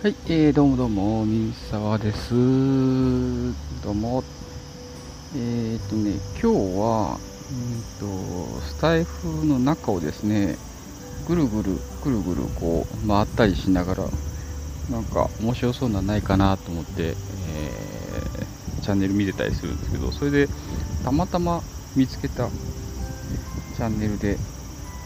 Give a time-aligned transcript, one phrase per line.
[0.00, 2.30] はい、えー、どうもどうも、水沢です。
[3.82, 4.22] どうも。
[5.34, 7.18] えー、っとね、今日は、
[7.50, 10.56] うんと、スタイフの中をですね、
[11.26, 14.04] ぐるぐる、ぐるぐるこう、回ったりしながら、
[14.88, 20.48] なんか面白そうなないかなと思って、えー、チャンネル見てたりするんですけど、それで、
[21.02, 21.60] たまたま
[21.96, 22.48] 見つけた
[23.74, 24.38] チャンネルで、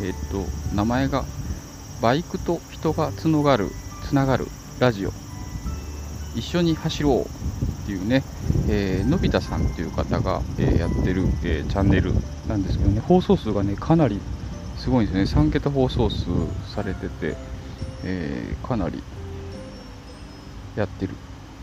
[0.00, 1.26] えー、っと、名前が、
[2.00, 3.70] バイクと人がつながる、
[4.08, 4.48] つながる
[4.78, 5.12] ラジオ。
[6.36, 7.26] 一緒に走ろうっ
[7.86, 8.22] ていうね、
[8.68, 12.12] えー、のび太さんっていう方が、えー、やってる、えー、チャンネル
[12.46, 14.20] なんですけどね放送数がねかなり
[14.76, 15.48] すごいんですよね。
[15.48, 16.26] 3桁放送数
[16.72, 17.36] されてて、
[18.04, 19.02] え、かなり
[20.76, 21.14] やってる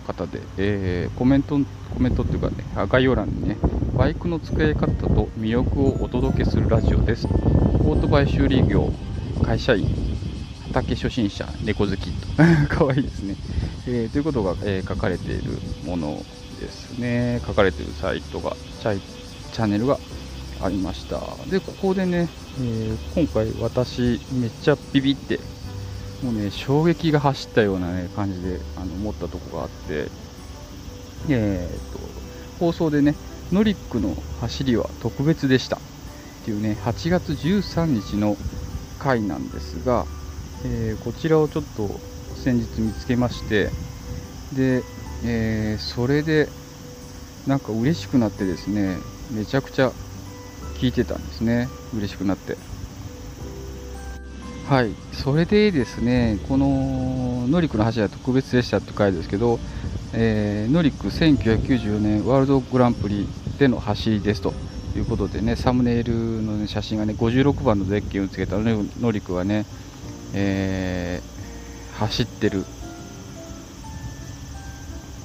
[0.06, 1.58] 方で、え、コメント
[1.94, 2.56] コメントっていうかね
[2.90, 3.56] 概要欄にね
[3.96, 7.28] バイクの使い方と魅力をお届けするラジオです。
[7.28, 8.92] オートバイ修理業
[9.42, 10.15] 会社員。
[10.82, 12.28] 畑初心者猫好きと。
[12.68, 13.36] かわいいですね、
[13.88, 16.26] えー、ということが、えー、書かれているもの
[16.60, 17.42] ですね。
[17.46, 19.02] 書かれているサイトがチャイ
[19.54, 19.98] チャンネルが
[20.62, 21.22] ありました。
[21.50, 22.28] でここでね、
[22.60, 25.40] えー、今回私めっちゃビビって
[26.22, 30.10] もうね衝撃が走ったような、ね、感じであの思ったとこがあって
[31.28, 32.00] えーと、
[32.60, 33.16] 放送でね
[33.52, 35.78] ノリックの走りは特別でした。
[35.78, 35.80] っ
[36.46, 38.36] ていうね8月13日の
[39.00, 40.06] 回なんですが
[40.64, 41.90] えー、こちらをちょっと
[42.36, 43.70] 先日見つけまして
[44.54, 44.84] で、
[45.24, 46.48] えー、それで
[47.48, 48.98] なんか嬉しくなってですね
[49.32, 49.92] めちゃくちゃ
[50.76, 51.68] 聞いてたんですね。
[51.96, 52.58] 嬉しくなって。
[54.68, 54.92] はい。
[55.14, 59.60] それでですねこのノリックの柱特別でしたって書いてですけど、
[60.14, 64.54] えー、ノリック1994年ワールドグランプリでの走りですと。
[64.96, 69.66] いうことでねサムネイルの、ね、写真がね56番のゼッケンをつけたノリックはね
[70.36, 72.66] えー、走ってる。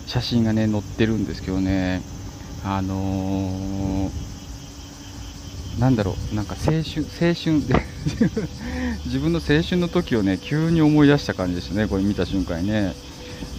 [0.06, 2.02] 写真がね載ってるんですけどね。
[2.64, 7.74] あのー、なんだろうなんか青春青春で
[9.06, 12.94] 自分の青春の時をね急に思い出した感じでしたねこれ見た瞬間にね。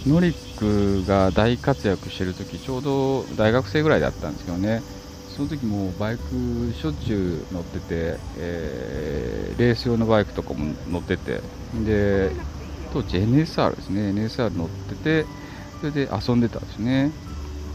[0.06, 4.82] ノリックが大活躍してる時ちょうど大学生ぐらいだったんですけどね。
[5.36, 11.40] その時もバイクしょっちゅう乗ってて、えー、レース用のバイクとかも乗ってて
[11.84, 12.30] で
[12.92, 14.10] 当時 NSR ですね。
[14.10, 15.26] NSR 乗ってて
[15.80, 17.10] それで遊んでたんですね。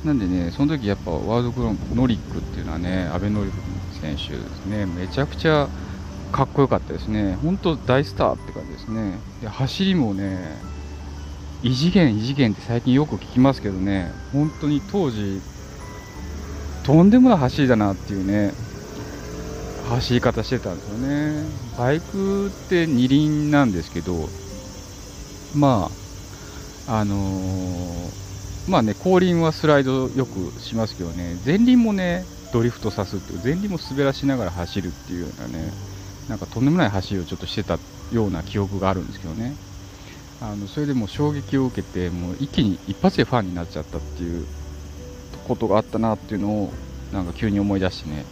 [0.05, 3.59] なんでねその時やっぱワールドクロンノリックっていうのはね阿部ノリック
[3.99, 4.85] 選手ですね。
[4.85, 5.67] めちゃくちゃ
[6.31, 7.37] かっこよかったですね。
[7.41, 9.17] 本当大スターって感じですね。
[9.41, 10.59] で走りもね
[11.63, 14.11] 異次元異次元って最近よく聞きますけどね。
[14.31, 15.41] 本当に当時
[16.87, 18.53] とんでもない走りだなっていうね
[19.89, 21.43] 走り方してたんですよね。
[21.77, 24.29] バイクって二輪なんですけど
[25.53, 25.89] ま
[26.87, 35.73] ああのー、まあね後輪はスライドよくしますけどね前輪もねドリフトさすっていう前輪も滑らしながら走るっていうようなね
[36.29, 37.79] なんかとんでもない走りをちょっとしてた
[38.13, 39.55] ような記憶があるんですけどね。
[40.39, 44.45] あのそれでも衝撃を受けてもう一気に一発でファンになっちゃったっていう
[45.47, 46.73] ことがあったなっていうのを
[47.11, 48.25] なんか急に思い出してね。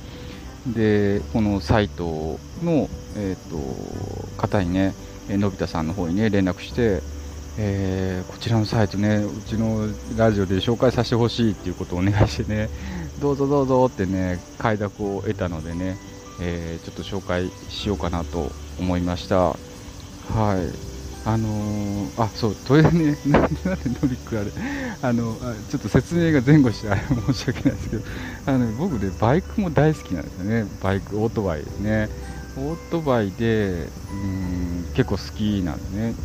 [0.67, 4.95] でこのサイトの、えーと、方にね
[5.29, 7.01] のび太さんの方にね連絡して、
[7.59, 9.87] えー、こちらのサイトねうちの
[10.17, 12.69] ラジオで紹介させてほしいっていうことをお願いしてね
[13.21, 15.97] どうぞどうぞってね快諾を得たのでね、
[16.41, 19.35] えー、ちょっと紹介しようかなと思いました。
[19.35, 19.55] は
[20.55, 20.94] い。
[21.27, 24.53] あのー、あそうトイレね なんでなんでノリックあれ
[25.01, 28.03] あのあちょっと説明が前後してあれ申し訳ないですけど
[28.45, 30.65] あの、ね、僕ねバイクも大好きなんですよね。
[30.79, 32.11] バイクオートバイですね。
[32.53, 36.17] オートバイでうん結構好きなんですね。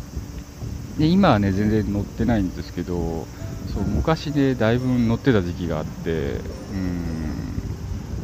[0.97, 3.29] で今はね全然乗ってないんですけど
[3.65, 7.63] そう昔ねだいぶ乗ってた時期があってうん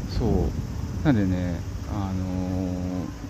[0.08, 1.06] そう。
[1.06, 2.57] なんでねあのー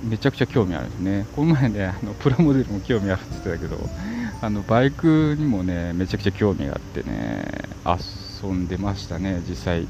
[0.10, 1.26] めちゃくちゃ興味あるんですね。
[1.36, 3.90] この前ねあのプラモデルも興味あるって言ってたけど
[4.42, 7.46] あのバイクにもねめちゃくちゃ興味があってね
[7.86, 9.42] 遊んでましたね。
[9.48, 9.88] 実際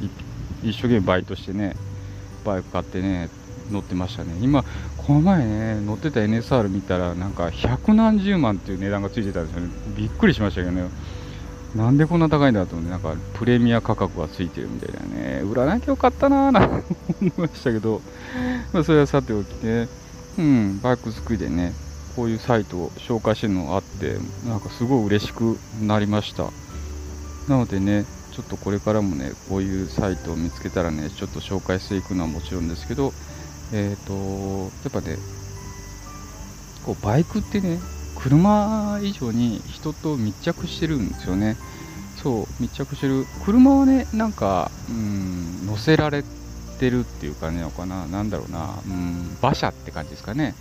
[0.64, 1.76] 一生懸命バイトしてね
[2.44, 3.30] バイク買ってね
[3.72, 4.34] 乗ってましたね。
[4.42, 4.64] 今
[4.98, 9.70] この前ね乗ってた NSR 見たらなんか百何十万っていう値段がついてたんですよね。
[9.96, 10.90] びっくりしましたけどね。
[11.76, 18.02] なんでこんな高いんだと思って、なんかプレミア価格がついてるみたいなね、売らなきゃよかったなぁなんて思いましたけど、
[18.72, 19.90] まあ、それはさておきね、
[20.38, 21.74] うん、バイク作りでね、
[22.16, 24.18] こういうサイトを紹介してるのがあって、
[24.48, 26.52] なんかすごい嬉しくなりました。
[27.48, 33.14] なのでね、ちょっとこれからもね、こういうサイトを見つけたらね、ちょっと紹介していくのはもちろんですけど、
[33.74, 35.18] えっ、ー、と、やっぱね、
[36.86, 37.80] こうバイクってね、
[38.16, 41.58] 車以上に人と密着してるんですよね。
[42.22, 43.26] そう密着してる。
[43.46, 46.37] 車はねなんかうん乗せられて
[46.78, 48.08] てるっていう感じなのかな？
[48.08, 48.82] なんだろうな。
[48.86, 49.38] うん。
[49.42, 50.56] 馬車って感じですかね。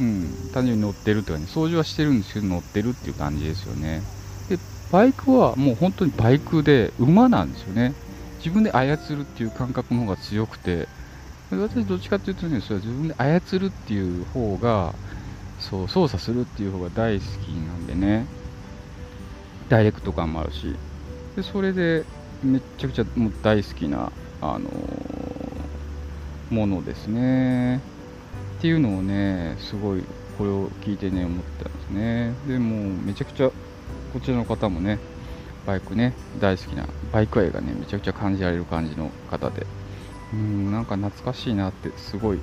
[0.00, 0.50] うん。
[0.52, 1.52] 単純に乗ってるって感じ。
[1.52, 4.02] 掃除はしてるんですけど乗ってるっていう感じですよね。
[4.48, 4.58] で
[4.90, 7.94] バイクはもう本当にバイクで馬なんですよね。
[8.38, 10.88] 自分で操るっていう感覚の方が強くて。
[11.50, 14.94] 私どっちかっていうとねそれは自分で操るっていう方が
[15.58, 18.26] そう操作するっていう方が大好きなんでね。
[19.70, 20.74] ダイレクト感もあるし。
[21.36, 22.04] でそれで
[22.42, 24.12] めちゃくちゃもう大好きな、
[24.42, 25.17] あのー、
[26.50, 27.80] ものですね。
[28.58, 30.02] っていうのをねすごい
[30.36, 32.32] これを聞いてね思ったんですね。
[32.46, 33.50] でもめちゃくちゃ
[34.12, 34.98] こちらの方もね
[35.66, 39.66] バイクね大好きなバイク愛がねめちゃくちゃ感じられる感じの方で。
[40.32, 42.38] うんなんか懐かしいなってすごい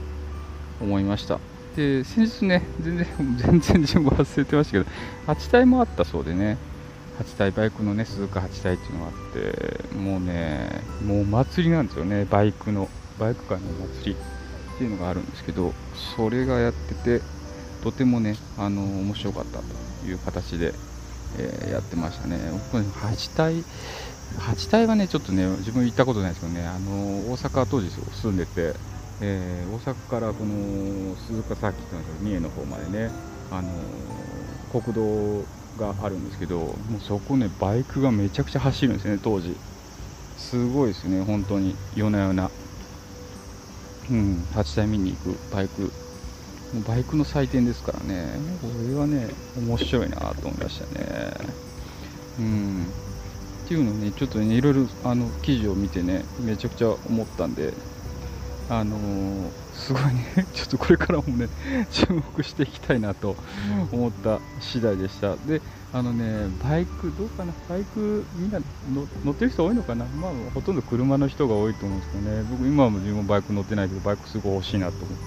[0.81, 1.39] 思いました。
[1.75, 4.85] で先日ね全然 全然自分忘れてましたけど
[5.27, 6.57] 8体もあったそうでね。
[7.19, 12.89] 8体バイクのね鈴鹿8体っていうのがあってもうねもう祭りなんですよねバイクの。
[13.19, 14.17] バイク界の祭り
[14.75, 15.73] っていうのがあるんですけど
[16.15, 17.21] それがやってて
[17.83, 19.65] とてもねあの面白かったと
[20.05, 20.73] いう形で、
[21.37, 22.37] えー、やってましたね。
[22.71, 23.63] 僕ね8体
[24.39, 26.91] 8体はねちょっとね自分行ったことないですけどねあの
[27.31, 28.73] 大阪当時住んでて
[29.21, 33.09] えー、大阪からこの鈴鹿サーキットの三重の方までね、
[33.49, 33.69] あの、
[34.71, 35.45] 国道
[35.79, 39.55] があるんですけどもうそこねバイクがめちゃくちゃ走るんですね当時。
[40.37, 41.75] すごいですね本当に。
[41.95, 42.51] 夜な夜な。
[44.09, 45.81] うん8台見に行くバイク。
[46.73, 48.39] もうバイクの祭典ですからね。
[48.61, 51.31] これはね面白いなと思いましたね。
[52.39, 52.85] うん。
[53.65, 57.73] っていうのねちょっとねいろいろあの記事を見てねめちゃくちゃ思ったんで
[58.67, 61.49] あのー、すごいね、 ちょっとこれからもね、
[61.91, 63.35] 注目していきたいなと
[63.91, 65.35] 思った次第でした。
[65.35, 65.61] で、
[65.95, 75.25] あのね、バイク、どうかな、バイク、みんな乗ってる人多いのかな、まあ、ほとんど車の人が多いと思うんですけどね、僕、今も自分バイク乗ってないけど、バイクすごい欲しいなと思って。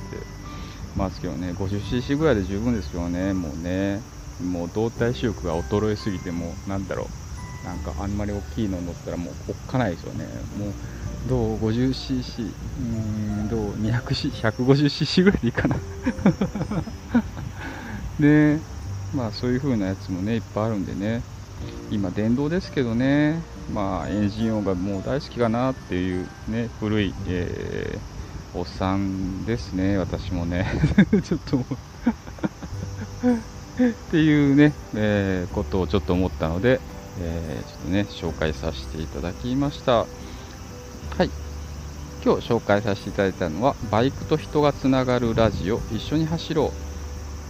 [0.94, 4.04] ますけどね、50cc ぐらいで十分ですよね、もうね、
[4.38, 7.08] もう動体視力が衰えすぎて、もう、なんだろ
[7.62, 10.26] う、なんかあんまり大きいの乗ったらもうおっかないですよね。
[10.54, 10.74] もう
[11.26, 12.82] どう？50cc うー
[13.44, 15.76] んどう？200cc 150cc ぐらいでいいかな。
[18.20, 18.77] で
[19.14, 21.22] まあそういう風なやつもねいっぱいあるんでね。
[21.90, 23.42] 今電動ですけどね。
[23.72, 30.66] まあエンジン音がもう大好きかなっていうね古い、えー、おっさんですね私もね。
[31.24, 31.62] ちょっと っ
[34.10, 36.80] ていうね、えー、ことをちょっと思ったので、
[37.20, 39.98] えー、ちょっとね紹介させていただきました。
[39.98, 40.06] は
[41.24, 41.30] い。
[42.24, 46.87] 今日紹介させていただいたのはバイクと人がつながるラジオ一緒に走ろう。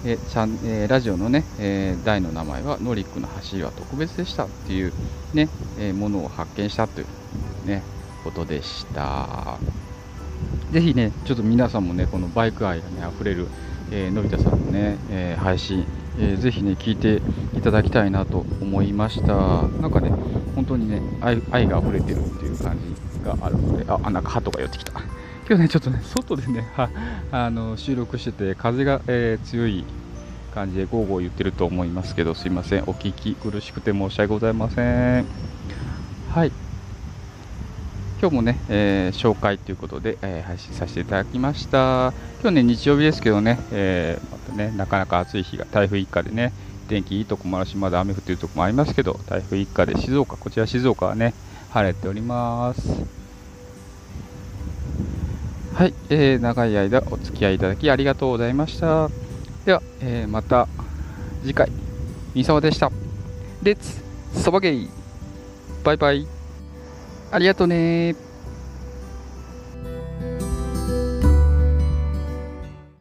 [0.04, 4.92] えチャンえー、ラジオのね、えー、題の名前はノリックの走りは特別でしたっていう
[5.34, 5.48] ね、
[5.78, 7.82] えー、ものを発見したというね
[8.22, 9.58] ことでした
[10.70, 13.48] ぜひねちょっと皆さんもねこのバイク愛がね溢れる、
[13.90, 15.84] えのび太さんのね、え配信、
[16.18, 17.20] えー、ぜひね聞いて
[17.56, 20.10] いただきたいなと思いましたなんかね
[20.54, 25.07] 本当にね愛愛が溢れてるっていう感じがあるので、あ、なんか鳩が寄ってきた。
[25.48, 26.90] 今日ね、ちょっとね、外でね、は
[27.32, 29.82] あの収録してて、風が、えー、強い
[30.54, 35.24] 感じでゴーゴー言ってると思いますけど、すいません、お聞き苦しくて申し訳ございません。
[36.34, 36.52] はい。
[38.20, 42.12] 今日もね、えー、紹介ということで、えー、配信させていただきました。
[42.42, 46.52] 今日ね、日曜日ですけどね、えー、またね、なかなか暑い日が、台風一過でね、
[46.88, 51.32] 天気いいとこもあるし、まだ雨降ってるとこもありますけど、台風一過で静岡、こちら静岡はね、
[51.70, 53.17] 晴れております。
[55.78, 59.08] はい、えー、長い間お付き合いいただきありがとうございました。
[59.64, 60.66] では、えー、また
[61.42, 61.70] 次回、
[62.34, 62.90] みさまでした。
[63.62, 64.02] レッツ、
[64.42, 64.90] そばゲイ
[65.84, 66.26] バイバイ。
[67.30, 68.16] ありがとうね